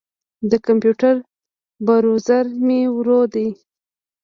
د 0.49 0.51
کمپیوټر 0.67 1.15
بروزر 1.85 2.45
مې 2.65 2.81
ورو 2.95 3.21
دی. 3.33 3.47